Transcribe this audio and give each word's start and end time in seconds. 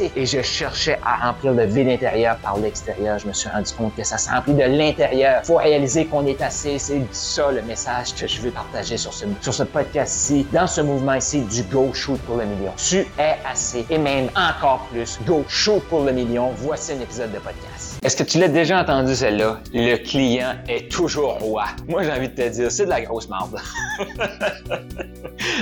Et 0.00 0.26
je 0.26 0.42
cherchais 0.42 0.98
à 1.04 1.26
remplir 1.26 1.52
le 1.52 1.64
vide 1.64 1.88
intérieur 1.88 2.36
par 2.36 2.58
l'extérieur. 2.58 3.18
Je 3.18 3.26
me 3.26 3.32
suis 3.32 3.48
rendu 3.48 3.72
compte 3.72 3.94
que 3.96 4.04
ça 4.04 4.18
se 4.18 4.28
remplit 4.28 4.54
de 4.54 4.62
l'intérieur. 4.62 5.42
Faut 5.44 5.56
réaliser 5.56 6.06
qu'on 6.06 6.26
est 6.26 6.40
assez. 6.42 6.78
C'est 6.78 7.00
ça 7.12 7.50
le 7.50 7.62
message 7.62 8.14
que 8.14 8.26
je 8.26 8.40
veux 8.40 8.50
partager 8.50 8.96
sur 8.96 9.12
ce, 9.12 9.24
sur 9.40 9.54
ce 9.54 9.62
podcast-ci, 9.62 10.46
dans 10.52 10.66
ce 10.66 10.80
mouvement 10.82 11.14
ici 11.14 11.40
du 11.40 11.62
Go 11.64 11.90
Shoot 11.94 12.20
pour 12.22 12.36
le 12.36 12.44
million. 12.44 12.72
Tu 12.76 13.06
es 13.18 13.36
assez. 13.50 13.86
Et 13.88 13.98
même 13.98 14.28
encore 14.36 14.86
plus, 14.90 15.18
Go 15.26 15.44
Shoot 15.48 15.82
pour 15.88 16.04
le 16.04 16.12
million. 16.12 16.50
Voici 16.56 16.92
un 16.92 17.00
épisode 17.00 17.32
de 17.32 17.38
podcast. 17.38 17.98
Est-ce 18.02 18.16
que 18.16 18.22
tu 18.22 18.38
l'as 18.38 18.48
déjà 18.48 18.80
entendu 18.80 19.14
celle-là? 19.14 19.60
Le 19.72 19.96
client 19.96 20.54
est 20.68 20.90
toujours 20.90 21.38
roi. 21.38 21.64
Moi, 21.88 22.02
j'ai 22.02 22.12
envie 22.12 22.28
de 22.28 22.34
te 22.34 22.48
dire, 22.48 22.70
c'est 22.70 22.84
de 22.84 22.90
la 22.90 23.00
grosse 23.00 23.28
marde. 23.28 23.56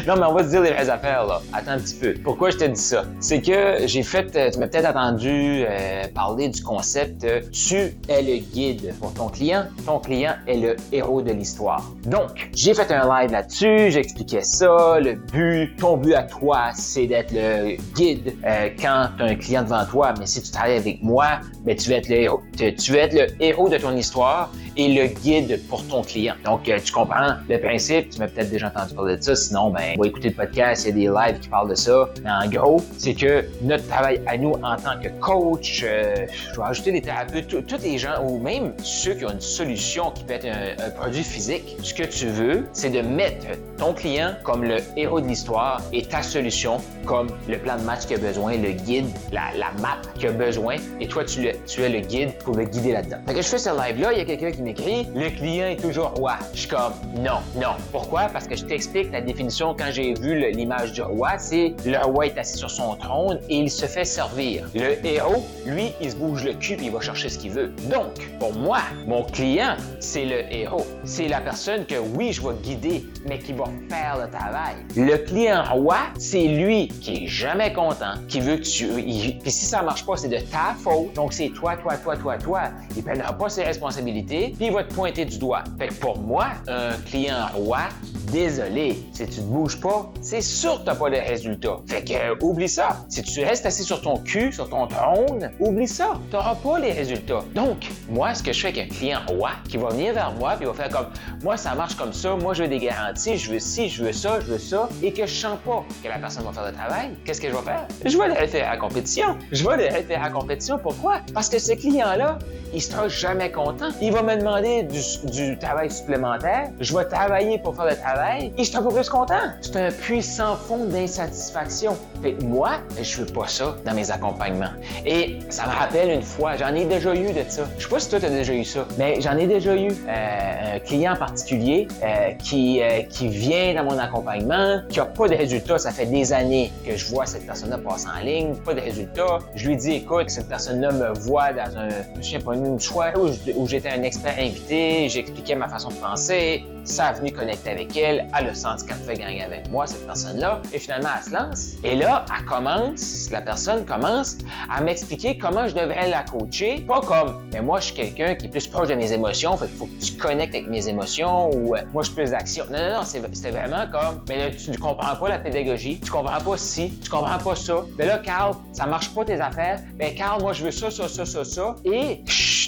non, 0.07 0.17
mais 0.17 0.27
on 0.27 0.35
va 0.35 0.45
se 0.45 0.49
dire 0.49 0.61
les 0.61 0.73
vraies 0.73 0.91
affaires, 0.91 1.25
là. 1.27 1.41
Attends 1.53 1.73
un 1.73 1.79
petit 1.79 1.95
peu. 1.95 2.15
Pourquoi 2.23 2.51
je 2.51 2.57
te 2.59 2.65
dis 2.65 2.81
ça? 2.81 3.05
C'est 3.21 3.41
que 3.41 3.87
j'ai 3.87 4.03
fait, 4.03 4.24
euh, 4.37 4.51
tu 4.51 4.59
m'as 4.59 4.67
peut-être 4.67 4.89
entendu 4.89 5.65
euh, 5.69 6.03
parler 6.15 6.49
du 6.49 6.63
concept 6.63 7.25
euh, 7.25 7.41
tu 7.53 7.95
es 8.09 8.23
le 8.23 8.39
guide 8.39 8.95
pour 9.01 9.13
ton 9.15 9.29
client, 9.29 9.65
ton 9.87 9.99
client 9.99 10.35
est 10.47 10.57
le 10.57 10.77
héros 10.93 11.23
de 11.23 11.33
l'histoire. 11.33 11.91
Donc, 12.07 12.51
j'ai 12.55 12.75
fait 12.75 12.91
un 12.93 13.09
live 13.09 13.31
là-dessus, 13.31 13.91
j'expliquais 13.91 14.43
ça, 14.43 14.99
le 15.01 15.15
but, 15.15 15.77
ton 15.79 15.97
but 15.97 16.15
à 16.15 16.23
toi, 16.23 16.71
c'est 16.75 17.07
d'être 17.07 17.33
le 17.33 17.77
guide 17.95 18.35
quand 18.81 19.09
tu 19.17 19.23
as 19.23 19.27
un 19.27 19.35
client 19.35 19.63
devant 19.63 19.85
toi, 19.87 20.15
mais 20.19 20.27
si 20.27 20.43
tu 20.43 20.51
travailles 20.51 20.77
avec 20.77 21.03
moi, 21.03 21.41
ben, 21.65 21.77
tu 21.77 21.91
vas 21.91 21.97
être 21.97 22.09
le 22.09 22.17
héros, 22.17 22.41
tu 22.57 22.93
vas 22.93 22.99
être 22.99 23.15
le 23.15 23.43
héros 23.43 23.69
de 23.69 23.79
ton 23.79 23.97
histoire 23.97 24.53
et 24.77 24.89
le 24.89 25.07
guide 25.07 25.61
pour 25.69 25.87
ton 25.87 26.03
client. 26.03 26.35
Donc, 26.45 26.63
tu 26.63 26.93
comprends 26.93 27.35
le 27.49 27.59
principe, 27.59 28.11
tu 28.11 28.19
m'as 28.19 28.29
peut-être 28.29 28.51
déjà 28.51 28.69
entendu 28.69 28.95
parler 28.95 29.17
de 29.17 29.23
ça, 29.23 29.37
sinon, 29.37 29.71
ben, 29.71 29.95
va 29.99 30.07
écouter 30.07 30.29
le 30.31 30.35
podcast, 30.35 30.85
il 30.85 30.89
y 30.89 30.91
a 31.09 31.13
des 31.13 31.21
lives 31.21 31.41
qui 31.41 31.49
parlent 31.49 31.71
de 31.71 31.75
ça. 31.75 32.09
Mais 32.23 32.31
en 32.31 32.49
gros, 32.49 32.83
c'est 32.99 33.15
que 33.15 33.45
notre 33.63 33.87
travail 33.89 34.14
à 34.27 34.37
nous 34.37 34.53
en 34.63 34.77
tant 34.77 34.99
que 35.01 35.09
coach, 35.21 35.83
euh, 35.85 36.27
je 36.53 36.57
vais 36.57 36.67
ajouter 36.67 36.93
des 36.93 37.03
thérapeutes, 37.03 37.67
tous 37.67 37.83
les 37.83 37.99
gens, 37.99 38.23
ou 38.25 38.39
même 38.39 38.73
ceux 38.83 39.15
qui 39.15 39.25
ont 39.25 39.31
une 39.31 39.41
solution 39.41 40.11
qui 40.11 40.25
peut 40.25 40.35
être 40.35 40.47
un, 40.47 40.91
produit 40.91 41.25
physique, 41.25 41.77
ce 41.83 41.95
que 41.95 42.05
tu 42.05 42.27
veux, 42.27 42.67
c'est 42.73 42.91
de 42.91 43.01
mettre 43.01 43.47
ton 43.79 43.93
client 43.93 44.35
comme 44.43 44.65
le 44.65 44.77
héros 44.97 45.21
de 45.21 45.27
l'histoire 45.27 45.83
et 45.93 46.03
ta 46.03 46.23
solution 46.23 46.79
comme 47.05 47.29
le 47.49 47.59
plan 47.59 47.77
de 47.77 47.83
match 47.83 48.07
qu'il 48.07 48.17
a 48.17 48.19
besoin, 48.19 48.57
le 48.57 48.73
guide, 48.73 49.07
la, 49.33 49.51
map 49.81 49.99
qu'il 50.15 50.29
a 50.29 50.33
besoin, 50.33 50.77
et 51.01 51.09
toi, 51.09 51.25
tu, 51.25 51.47
es 51.47 51.89
le 51.89 52.01
guide 52.01 52.33
pour 52.45 52.57
le 52.57 52.65
guider 52.65 52.93
là-dedans. 52.93 53.19
Fait 53.27 53.35
que 53.35 53.43
je 53.43 53.49
fais 53.49 53.59
ce 53.59 53.71
live-là, 53.71 54.13
il 54.13 54.19
y 54.19 54.21
a 54.21 54.25
quelqu'un 54.25 54.53
qui 54.53 54.63
m'écrit, 54.63 55.07
le 55.15 55.31
client 55.31 55.67
est 55.67 55.81
toujours 55.81 56.11
roi. 56.15 56.37
Je 56.53 56.61
suis 56.61 56.69
comme, 56.69 56.93
non, 57.17 57.41
non. 57.57 57.75
Pourquoi? 57.93 58.29
Parce 58.33 58.47
que 58.47 58.57
je 58.57 58.65
t'explique 58.65 59.13
la 59.13 59.21
définition 59.21 59.75
quand 59.79 59.91
j'ai 59.91 60.15
vu 60.15 60.51
l'image 60.53 60.93
du 60.93 61.03
roi, 61.03 61.39
c'est 61.39 61.75
le 61.85 61.99
roi 62.05 62.27
est 62.27 62.39
assis 62.39 62.59
sur 62.59 62.71
son 62.71 62.97
trône 62.97 63.41
et 63.49 63.59
il 63.59 63.71
se 63.71 63.87
fait 63.87 64.04
servir. 64.05 64.69
Le 64.75 65.05
héros, 65.07 65.45
lui, 65.67 65.93
il 66.01 66.11
se 66.11 66.17
bouge 66.17 66.45
le 66.45 66.55
cul 66.55 66.75
et 66.75 66.85
il 66.85 66.91
va 66.91 67.01
chercher 67.01 67.29
ce 67.29 67.39
qu'il 67.39 67.51
veut. 67.51 67.73
Donc, 67.91 68.13
pour 68.39 68.53
moi, 68.55 68.79
mon 69.07 69.25
client, 69.25 69.77
c'est 70.01 70.25
le 70.25 70.53
héros. 70.53 70.87
C'est 71.05 71.29
la 71.29 71.41
personne 71.41 71.87
que 71.87 71.97
oui, 72.17 72.33
je 72.33 72.43
vais 72.43 72.55
guider, 72.63 73.05
mais 73.27 73.39
qui 73.39 73.53
va 73.53 73.65
faire 73.89 74.19
le 74.19 74.31
travail. 74.31 74.77
Le 74.97 75.17
client 75.17 75.65
roi, 75.71 75.99
c'est 76.19 76.47
lui 76.47 76.89
qui 76.89 77.25
est 77.25 77.27
jamais 77.27 77.73
content, 77.73 78.15
qui 78.29 78.41
veut 78.41 78.57
que 78.57 78.63
tu. 78.63 78.87
Puis 78.87 79.51
si 79.51 79.67
ça 79.67 79.83
marche 79.83 80.05
pas, 80.05 80.17
c'est 80.17 80.29
de 80.29 80.39
ta 80.39 80.75
faute. 80.79 81.13
Donc 81.15 81.33
c'est 81.33 81.49
toi, 81.49 81.77
toi, 81.77 81.97
toi, 81.97 82.17
toi, 82.17 82.39
toi. 82.39 82.61
Il 82.97 83.03
prendra 83.03 83.33
pas 83.33 83.49
ses 83.49 83.65
responsabilités, 83.65 84.55
puis 84.57 84.67
il 84.67 84.73
va 84.73 84.85
te 84.85 84.95
pointer 84.95 85.25
du 85.25 85.39
doigt. 85.39 85.65
Fait 85.79 85.89
que 85.89 85.95
pour 85.95 86.19
moi, 86.19 86.47
un 86.69 86.93
client 87.09 87.47
roi, 87.55 87.89
désolé, 88.33 89.03
si 89.13 89.27
tu 89.27 89.37
te 89.37 89.41
bouges 89.41 89.81
pas, 89.81 90.13
c'est 90.21 90.41
sûr 90.41 90.81
que 90.81 90.87
t'as 90.87 90.95
pas 90.95 91.11
de 91.11 91.17
résultats. 91.17 91.79
Fait 91.87 92.05
que, 92.05 92.43
oublie 92.45 92.69
ça. 92.69 93.05
Si 93.09 93.23
tu 93.23 93.45
restes 93.45 93.67
assis 93.67 93.85
sur 93.85 93.94
ton 94.01 94.19
cul, 94.19 94.53
sur 94.53 94.69
ton 94.69 94.87
trône, 94.87 95.51
oublie 95.61 95.89
ça. 95.89 96.13
T'auras 96.31 96.55
pas 96.55 96.79
les 96.79 96.93
résultats. 96.93 97.43
Donc, 97.55 97.89
moi, 98.09 98.35
ce 98.35 98.43
que 98.43 98.53
je 98.53 98.61
fais 98.61 98.69
avec 98.69 98.93
un 98.93 98.95
client 98.95 99.21
roi 99.27 99.51
qui 99.69 99.77
va 99.77 99.89
venir 99.89 100.15
vers 100.15 100.33
moi 100.33 100.55
puis 100.57 100.67
va 100.67 100.75
faire 100.75 100.89
comme, 100.89 101.07
moi, 101.43 101.57
ça 101.57 101.75
marche 101.75 101.95
comme 101.95 102.13
ça, 102.13 102.37
moi, 102.37 102.55
je 102.55 102.63
veux 102.63 102.69
des 102.69 102.79
garanties, 102.79 103.37
je 103.37 103.53
veux 103.53 103.59
ci, 103.59 103.89
je 103.89 104.05
veux 104.05 104.13
ça, 104.13 104.41
je 104.41 104.47
veux 104.47 104.59
ça, 104.59 104.89
et 105.03 105.13
que 105.13 105.27
je 105.27 105.35
sens 105.35 105.59
pas 105.65 105.85
que 106.03 106.09
la 106.09 106.19
personne 106.19 106.45
va 106.45 106.53
faire 106.53 106.67
le 106.67 106.73
travail, 106.73 107.11
qu'est-ce 107.25 107.41
que 107.41 107.49
je 107.49 107.55
vais 107.55 107.63
faire? 107.63 107.87
Je 108.05 108.19
vais 108.19 108.29
le 108.29 108.35
référer 108.35 108.65
à 108.65 108.73
la 108.73 108.77
compétition. 108.77 109.37
Je 109.53 109.67
vais 109.69 109.77
le 109.77 109.85
référer 109.85 110.21
à 110.21 110.25
la 110.25 110.31
compétition. 110.31 110.79
Pourquoi? 110.79 111.21
Parce 111.33 111.49
que 111.49 111.59
ce 111.59 111.73
client-là, 111.73 112.39
il 112.73 112.83
sera 112.83 113.09
jamais 113.09 113.51
content. 113.51 113.89
Il 114.01 114.13
va 114.13 114.23
me 114.23 114.37
demander 114.37 114.83
du, 114.83 115.59
travail 115.59 115.91
supplémentaire. 115.91 116.71
Je 116.81 116.97
vais 116.97 117.05
travailler 117.05 117.59
pour 117.59 117.77
faire 117.77 117.87
le 117.87 117.97
travail 117.97 118.53
et 118.59 118.65
je 118.65 118.77
un 118.77 118.83
peu 118.83 118.93
plus 118.93 119.09
content. 119.09 119.35
C'est 119.61 119.77
un 119.77 119.91
puissant 119.91 120.57
fond 120.57 120.85
d'insatisfaction. 120.87 121.97
Fait 122.23 122.43
moi, 122.43 122.73
je 123.01 123.21
veux 123.21 123.33
pas 123.33 123.47
ça 123.47 123.77
dans 123.85 123.95
mes 123.95 124.11
accompagnements. 124.11 124.73
Et 125.05 125.39
ça 125.51 125.67
me 125.67 125.73
rappelle 125.73 126.11
une 126.11 126.23
fois, 126.23 126.57
j'en 126.57 126.75
ai 126.75 126.85
déjà 126.85 127.15
eu 127.15 127.33
de 127.33 127.45
ça. 127.49 127.65
Je 127.79 127.85
sais 127.85 127.89
pas 127.89 128.01
si 128.01 128.11
toi, 128.11 128.21
tu 128.21 128.27
as 128.27 128.31
déjà 128.31 128.55
eu 128.55 128.65
ça, 128.65 128.87
mais 128.99 129.21
j'en 129.21 129.37
ai 129.37 129.47
déjà 129.47 129.77
eu 129.77 129.91
euh, 129.91 130.77
un 130.77 130.79
client 130.81 131.17
particulier 131.17 131.89
euh, 132.03 132.33
qui, 132.39 132.83
euh, 132.83 133.03
qui 133.03 133.29
vient 133.29 133.75
dans 133.75 133.85
mon 133.85 133.99
accompagnement, 133.99 134.81
qui 134.89 135.01
a 135.01 135.05
pas 135.05 135.29
de 135.29 135.35
résultats. 135.35 135.79
Ça 135.79 135.91
fait 135.91 136.07
des 136.07 136.33
années 136.33 136.73
que 136.87 136.97
je 136.97 137.07
vois 137.07 137.27
cette 137.27 137.47
personne-là 137.47 137.79
passer 137.79 138.09
en 138.09 138.25
ligne, 138.25 138.55
pas 138.57 138.75
de 138.75 138.81
résultats. 138.81 139.39
Je 139.55 139.69
lui 139.69 139.77
dis, 139.77 139.93
écoute, 139.93 140.31
cette 140.31 140.49
personne-là 140.49 140.93
me 140.93 141.13
voit 141.19 141.53
dans 141.53 141.79
un, 141.79 141.89
je 142.21 142.31
sais 142.31 142.39
pas, 142.39 142.55
une 142.55 142.81
soirée 142.81 143.15
où 143.57 143.67
j'étais 143.67 143.91
un 143.91 144.03
expert 144.03 144.35
invité, 144.39 145.09
j'expliquais 145.09 145.55
ma 145.55 145.69
façon 145.69 145.89
de 145.89 145.95
penser, 145.95 146.65
ça 146.85 147.07
a 147.07 147.13
venu 147.15 147.33
connecter 147.33 147.71
avec 147.71 147.97
elle, 147.97 148.29
elle 148.39 148.49
a 148.49 148.55
senti 148.55 148.87
qu'elle 148.87 148.97
fait 148.97 149.15
gagner 149.15 149.43
avec 149.43 149.71
moi, 149.71 149.87
cette 149.87 150.07
personne-là, 150.07 150.63
et 150.73 150.79
finalement, 150.79 151.09
elle 151.17 151.25
se 151.25 151.35
lance. 151.35 151.73
Et 151.83 151.97
là, 151.97 152.25
elle 152.37 152.45
commence, 152.45 153.31
la 153.31 153.41
personne 153.41 153.85
commence 153.85 154.39
à 154.71 154.81
m'expliquer 154.81 155.39
comment 155.39 155.67
je 155.67 155.75
devrais 155.75 156.09
la 156.09 156.23
coacher, 156.23 156.85
pas 156.87 157.01
comme, 157.01 157.43
mais 157.53 157.63
moi, 157.63 157.81
je 157.81 157.87
suis 157.87 157.95
quelqu'un 157.95 158.35
qui 158.35 158.47
est 158.47 158.51
plus 158.51 158.67
proche 158.67 158.89
de 158.89 158.95
mes 158.95 159.13
émotions, 159.13 159.57
fait 159.57 159.67
qu'il 159.67 159.77
faut 159.77 159.87
que 159.87 160.05
tu 160.05 160.13
connectes 160.15 160.55
avec 160.55 160.69
mes 160.69 160.89
émotions, 160.89 161.51
ou 161.55 161.75
euh, 161.75 161.81
moi, 161.93 162.03
je 162.03 162.09
suis 162.09 162.17
plus 162.17 162.31
d'action. 162.31 162.65
Non, 162.71 162.79
non, 162.79 162.97
non, 162.97 163.03
c'était 163.05 163.51
vraiment 163.51 163.87
comme, 163.91 164.23
mais 164.29 164.39
là, 164.39 164.51
tu 164.51 164.71
ne 164.71 164.77
comprends 164.77 165.17
pas 165.17 165.29
la 165.29 165.39
pédagogie, 165.39 166.01
tu 166.01 166.11
comprends 166.11 166.41
pas 166.41 166.57
ci, 166.57 166.93
tu 167.03 167.11
comprends 167.11 167.39
pas 167.39 167.57
ça. 167.57 167.85
Mais 167.99 168.07
là, 168.07 168.19
Carl, 168.19 168.55
ça 168.73 168.87
marche 168.87 169.15
pas 169.15 169.25
tes 169.25 169.41
affaires. 169.41 169.81
Ben, 169.95 170.15
Carl, 170.15 170.43
moi, 170.43 170.53
je 170.53 170.65
veux 170.65 170.71
ça, 170.71 170.91
ça, 170.91 171.09
ça, 171.09 171.25
ça, 171.25 171.45
ça. 171.45 171.77
Et 171.85 172.23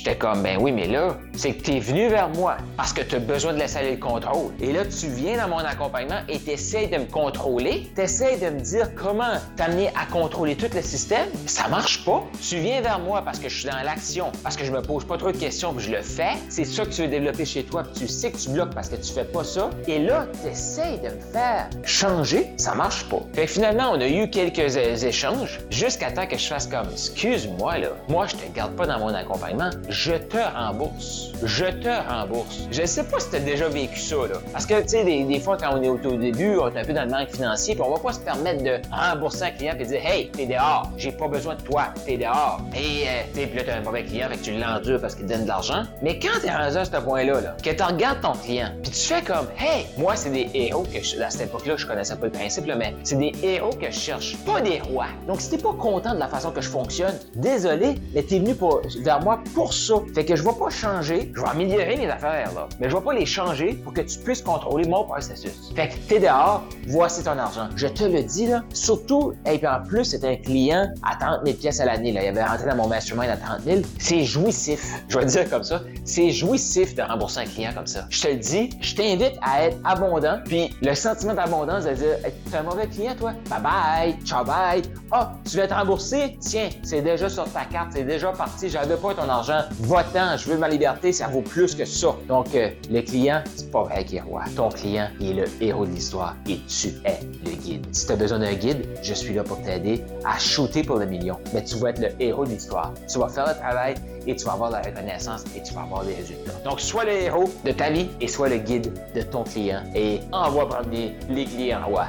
j'étais 0.07 0.19
comme, 0.19 0.43
ben 0.43 0.59
oui, 0.61 0.71
mais 0.71 0.87
là, 0.87 1.17
c'est 1.35 1.53
que 1.53 1.63
tu 1.63 1.73
es 1.73 1.81
venu 1.81 2.09
vers 2.09 2.29
moi 2.29 2.59
parce 2.77 2.93
que 2.93 3.03
tu 3.03 3.17
as 3.17 3.19
besoin 3.19 3.53
de 3.53 3.59
laisser 3.59 3.79
aller 3.79 3.93
le 3.93 3.97
contrôle. 3.97 4.53
Et 4.61 4.73
là, 4.73 4.85
tu 4.85 5.09
viens 5.09 5.37
dans 5.37 5.49
mon 5.49 5.59
accompagnement 5.59 6.21
et 6.29 6.39
tu 6.39 6.51
essaies 6.51 6.87
de 6.87 6.99
me 6.99 7.07
contrôler, 7.07 7.91
tu 7.95 8.03
essaies 8.03 8.37
de 8.37 8.51
me 8.51 8.61
dire 8.61 8.95
comment 8.95 9.33
t'amener 9.57 9.89
à 10.01 10.07
contrôler 10.07 10.55
tout 10.55 10.69
le 10.73 10.81
système. 10.81 11.29
Ça 11.47 11.67
marche 11.67 12.05
pas. 12.05 12.23
Tu 12.41 12.59
viens 12.59 12.81
vers 12.83 13.01
moi 13.01 13.23
parce 13.25 13.41
que 13.41 13.49
je 13.49 13.59
suis 13.59 13.69
dans 13.69 13.83
l'action, 13.83 14.31
parce 14.45 14.57
que 14.57 14.65
je 14.65 14.71
me 14.71 14.81
pose 14.81 15.05
pas 15.05 15.19
trop 15.19 15.33
de 15.33 15.37
questions, 15.37 15.75
puis 15.75 15.87
je 15.87 15.91
le 15.91 16.03
fais. 16.03 16.35
C'est 16.51 16.65
ça 16.65 16.85
que 16.85 16.91
tu 16.91 17.03
veux 17.03 17.09
développer 17.09 17.45
chez 17.45 17.65
toi, 17.65 17.83
puis 17.83 18.07
tu 18.07 18.09
sais 18.09 18.31
que 18.31 18.37
tu 18.37 18.51
bloques 18.51 18.75
parce 18.75 18.89
que 18.89 18.97
tu 18.97 19.13
fais 19.13 19.25
pas 19.25 19.43
ça. 19.43 19.71
Et 19.89 19.99
là, 19.99 20.27
tu 20.41 20.49
essaies 20.49 20.99
de 20.99 21.09
me 21.09 21.21
faire 21.33 21.69
changer. 21.83 22.53
Ça 22.59 22.77
marche 22.77 23.09
pas. 23.09 23.23
Fait 23.33 23.49
finalement, 23.49 23.91
on 23.91 24.01
a 24.01 24.07
eu 24.07 24.31
quelques 24.31 24.77
échanges 24.77 25.59
jusqu'à 25.69 26.13
temps 26.13 26.29
que 26.29 26.39
je 26.39 26.47
fasse 26.47 26.69
comme, 26.69 26.87
excuse-moi 26.93 27.79
là, 27.79 27.89
moi 28.09 28.27
je 28.29 28.37
te 28.37 28.53
garde 28.55 28.77
pas 28.77 28.87
dans 28.87 29.01
mon 29.01 29.13
accompagnement, 29.13 29.71
je 29.97 30.13
te 30.13 30.37
rembourse. 30.37 31.33
Je 31.43 31.65
te 31.65 32.09
rembourse. 32.09 32.69
Je 32.71 32.85
sais 32.85 33.05
pas 33.05 33.19
si 33.19 33.31
tu 33.31 33.37
as 33.37 33.41
déjà 33.41 33.67
vécu 33.69 33.99
ça, 33.99 34.17
là. 34.17 34.37
Parce 34.53 34.67
que, 34.67 34.83
tu 34.83 34.89
sais, 34.89 35.05
des, 35.05 35.41
fois, 35.41 35.57
quand 35.57 35.71
on 35.73 35.83
est 35.83 35.89
au 35.89 35.97
tout 35.97 36.17
début, 36.17 36.59
on 36.59 36.69
est 36.69 36.81
un 36.81 36.85
peu 36.85 36.93
dans 36.93 37.05
le 37.05 37.11
manque 37.11 37.31
financier, 37.31 37.75
puis 37.75 37.83
on 37.83 37.95
va 37.95 37.99
pas 37.99 38.13
se 38.13 38.21
permettre 38.21 38.63
de 38.63 38.79
rembourser 38.93 39.45
un 39.45 39.51
client 39.53 39.75
et 39.79 39.85
dire 39.87 40.01
Hey, 40.05 40.31
t'es 40.31 40.47
dehors, 40.47 40.91
j'ai 40.99 41.13
pas 41.13 41.29
besoin 41.29 41.55
de 41.55 41.63
toi, 41.63 41.87
t'es 42.05 42.19
dehors. 42.19 42.61
Et, 42.75 43.09
euh, 43.09 43.23
tu 43.35 43.47
puis 43.47 43.57
là, 43.57 43.65
t'as 43.65 43.77
un 43.77 43.81
mauvais 43.81 44.05
client, 44.05 44.29
fait 44.29 44.37
que 44.37 44.43
tu 44.43 44.53
l'endures 44.53 45.01
parce 45.01 45.15
qu'il 45.15 45.25
te 45.25 45.33
donne 45.33 45.45
de 45.45 45.49
l'argent. 45.49 45.85
Mais 46.03 46.19
quand 46.19 46.41
t'es 46.43 46.51
rendu 46.51 46.77
à 46.77 46.85
ce 46.85 46.91
point-là, 46.91 47.41
là, 47.41 47.57
que 47.63 47.71
tu 47.71 47.83
regardes 47.83 48.21
ton 48.21 48.33
client, 48.33 48.69
puis 48.83 48.93
tu 48.93 49.01
fais 49.01 49.23
comme 49.23 49.47
Hey, 49.59 49.87
moi, 49.97 50.15
c'est 50.15 50.31
des 50.31 50.51
héros 50.53 50.85
que 50.85 51.03
je, 51.03 51.19
à 51.23 51.31
cette 51.31 51.49
époque-là, 51.49 51.77
je 51.79 51.87
connaissais 51.87 52.17
pas 52.17 52.27
le 52.27 52.33
principe, 52.33 52.67
là, 52.67 52.77
mais 52.77 52.95
c'est 53.03 53.17
des 53.17 53.33
héros 53.43 53.71
que 53.71 53.87
je 53.87 53.99
cherche, 53.99 54.37
pas 54.45 54.61
des 54.61 54.79
rois. 54.81 55.07
Donc, 55.27 55.41
si 55.41 55.49
t'es 55.49 55.59
pas 55.59 55.73
content 55.73 56.15
de 56.15 56.19
la 56.19 56.29
façon 56.29 56.51
que 56.51 56.61
je 56.61 56.69
fonctionne, 56.69 57.15
désolé, 57.35 57.95
mais 58.15 58.23
t'es 58.23 58.39
venu 58.39 58.55
vers 59.03 59.23
moi 59.23 59.41
pour 59.55 59.73
ça. 59.77 59.95
Fait 60.15 60.25
que 60.25 60.37
je 60.37 60.43
vais 60.43 60.53
pas 60.59 60.71
changer, 60.71 61.33
je 61.35 61.41
vais 61.41 61.49
améliorer 61.49 61.97
mes 61.97 62.09
affaires, 62.09 62.53
là. 62.55 62.69
Mais 62.81 62.89
je 62.91 62.97
vais 62.97 63.03
pas 63.03 63.15
les 63.15 63.27
changer 63.27 63.75
pour 63.75 63.93
que 63.93 64.01
tu 64.01 64.19
puisses 64.19 64.43
contrôler 64.43 64.89
mon 64.89 65.05
processus. 65.05 65.73
Fait 65.75 65.89
que 65.89 65.95
t'es 66.09 66.19
dehors, 66.19 66.65
voici 66.89 67.23
ton 67.23 67.39
argent. 67.39 67.69
Je 67.77 67.87
te 67.87 68.05
le 68.05 68.23
dis, 68.23 68.47
là. 68.47 68.63
Surtout, 68.73 69.35
et 69.45 69.59
puis 69.59 69.67
en 69.67 69.83
plus, 69.83 70.05
c'est 70.05 70.25
un 70.25 70.37
client 70.37 70.89
à 71.03 71.17
30 71.17 71.41
000 71.45 71.57
pièces 71.59 71.81
à 71.81 71.85
l'année, 71.85 72.13
là. 72.13 72.23
Il 72.23 72.29
avait 72.29 72.45
rentré 72.45 72.67
dans 72.67 72.77
mon 72.77 72.89
mastermind 72.89 73.31
à 73.31 73.37
30 73.37 73.63
000. 73.65 73.81
C'est 73.99 74.25
jouissif. 74.25 75.03
Je 75.09 75.19
vais 75.19 75.25
le 75.25 75.31
dire 75.31 75.51
comme 75.51 75.65
ça. 75.65 75.83
C'est 76.05 76.31
jouissif 76.31 76.95
de 76.95 77.03
rembourser 77.03 77.41
un 77.41 77.45
client 77.47 77.71
comme 77.75 77.87
ça. 77.87 78.07
Je 78.11 78.23
te 78.23 78.29
le 78.29 78.37
dis, 78.37 78.71
je 78.81 78.95
t'invite 78.95 79.35
à 79.43 79.65
être 79.65 79.79
abondant. 79.85 80.39
Puis 80.45 80.75
le 80.83 80.95
sentiment 80.95 81.35
d'abondance, 81.35 81.85
de 81.85 81.93
dire, 81.93 82.17
t'es 82.51 82.57
un 82.57 82.63
mauvais 82.63 82.87
client, 82.87 83.15
toi? 83.19 83.33
Bye 83.51 83.63
bye, 83.63 84.17
ciao 84.25 84.45
bye. 84.45 84.83
Ah, 85.13 85.33
tu 85.49 85.57
veux 85.57 85.65
être 85.65 85.75
remboursé? 85.75 86.37
Tiens, 86.41 86.69
c'est 86.83 87.03
déjà 87.03 87.29
sur 87.29 87.45
ta 87.53 87.65
carte, 87.65 87.91
c'est 87.93 88.05
déjà 88.05 88.33
parti. 88.33 88.69
J'avais 88.69 88.97
pas 88.97 89.15
ton 89.15 89.29
argent. 89.29 89.63
Va-t'en, 89.81 90.37
je 90.37 90.49
veux 90.51 90.59
ma 90.59 90.69
liberté, 90.69 91.13
ça 91.13 91.27
vaut 91.29 91.43
plus 91.43 91.75
que 91.75 91.85
ça. 91.85 92.15
Donc, 92.29 92.55
euh, 92.55 92.71
le 92.91 93.03
client, 93.03 93.43
c'est 93.55 93.71
pas 93.71 93.83
vrai 93.83 94.05
qu'il 94.05 94.19
est 94.19 94.23
roi. 94.23 94.45
Ton 94.57 94.69
client, 94.69 95.09
est 95.21 95.33
le 95.33 95.45
héros 95.61 95.87
de 95.87 95.91
l'histoire 95.91 96.37
et 96.49 96.59
tu 96.67 96.89
es 97.05 97.21
le 97.45 97.53
guide. 97.53 97.87
Si 97.93 98.07
tu 98.07 98.13
as 98.13 98.17
besoin 98.17 98.39
d'un 98.39 98.55
guide, 98.55 98.87
je 99.03 99.15
suis 99.15 99.35
là 99.35 99.43
pour 99.43 99.61
t'aider 99.63 100.03
à 100.25 100.39
shooter 100.39 100.83
pour 100.83 100.97
le 100.97 101.07
million. 101.07 101.39
Mais 101.53 101.65
tu 101.65 101.77
vas 101.77 101.91
être 101.91 102.01
le 102.01 102.09
héros 102.21 102.45
de 102.45 102.51
l'histoire. 102.51 102.93
Tu 103.11 103.19
vas 103.19 103.29
faire 103.29 103.47
le 103.47 103.55
travail 103.55 103.95
et 104.27 104.35
tu 104.37 104.45
vas 104.45 104.53
avoir 104.53 104.71
la 104.71 104.81
reconnaissance 104.83 105.45
et 105.57 105.63
tu 105.63 105.75
vas 105.75 105.83
avoir 105.83 106.05
des 106.05 106.15
résultats. 106.15 106.53
Donc, 106.65 106.81
sois 106.81 107.05
le 107.05 107.13
héros 107.13 107.51
de 107.65 107.73
ta 107.73 107.91
vie 107.91 108.09
et 108.21 108.29
sois 108.29 108.49
le 108.49 108.57
guide 108.57 108.93
de 109.15 109.23
ton 109.23 109.45
client 109.45 109.83
et 109.95 110.21
envoie 110.33 110.69
promener 110.69 111.17
les 111.29 111.45
clients 111.45 111.87
rois. 111.87 112.09